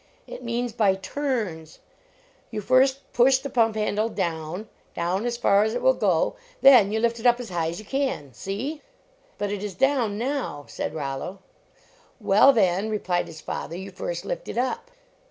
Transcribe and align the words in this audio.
It 0.25 0.43
means 0.43 0.73
by 0.73 0.95
turns; 0.95 1.77
you 2.49 2.59
first 2.59 3.13
push 3.13 3.37
the 3.37 3.51
pump 3.51 3.75
handle 3.75 4.09
down 4.09 4.67
down, 4.95 5.27
as 5.27 5.37
far 5.37 5.61
as 5.63 5.75
it 5.75 5.81
will 5.83 5.93
go; 5.93 6.35
then 6.61 6.91
you 6.91 6.99
lift 6.99 7.19
it 7.19 7.27
up 7.27 7.39
as 7.39 7.49
high 7.51 7.67
as 7.69 7.77
you 7.77 7.85
can. 7.85 8.33
See? 8.33 8.81
""But 9.37 9.51
it 9.51 9.63
is 9.63 9.75
down, 9.75 10.17
now," 10.17 10.65
said 10.67 10.95
Rollo. 10.95 11.37
"Well, 12.19 12.51
then," 12.51 12.89
replied 12.89 13.27
his 13.27 13.41
father, 13.41 13.77
"you 13.77 13.91
first 13.91 14.25
lift 14.25 14.47
it 14.49 14.57
up." 14.57 14.89